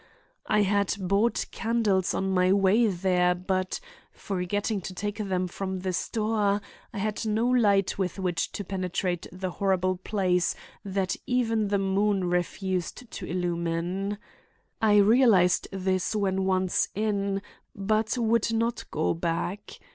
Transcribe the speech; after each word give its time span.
"I 0.47 0.63
had 0.63 0.95
bought 0.99 1.45
candles 1.51 2.15
on 2.15 2.31
my 2.31 2.51
way 2.51 2.87
there 2.87 3.35
but, 3.35 3.79
forgetting 4.11 4.81
to 4.81 4.95
take 4.95 5.19
them 5.19 5.47
from 5.47 5.81
the 5.81 5.93
store, 5.93 6.59
I 6.91 6.97
had 6.97 7.23
no 7.23 7.47
light 7.47 7.99
with 7.99 8.17
which 8.17 8.51
to 8.53 8.63
penetrate 8.63 9.27
the 9.31 9.51
horrible 9.51 9.97
place 9.97 10.55
that 10.83 11.15
even 11.27 11.67
the 11.67 11.77
moon 11.77 12.23
refused 12.23 13.11
to 13.11 13.27
illumine. 13.27 14.17
I 14.81 14.97
realized 14.97 15.67
this 15.71 16.15
when 16.15 16.45
once 16.45 16.89
in, 16.95 17.43
but 17.75 18.17
would 18.17 18.51
not 18.51 18.83
go 18.89 19.13
back. 19.13 19.79